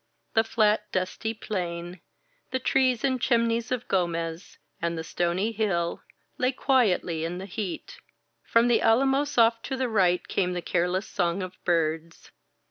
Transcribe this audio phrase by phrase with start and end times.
[0.33, 2.01] The flat, dusty plain,
[2.49, 6.01] the trees and chimneys of Gomez, and the stony hill,
[6.39, 7.99] lay quietly in the heat.
[8.43, 12.31] From the alamos off to the right came the careless song of birds.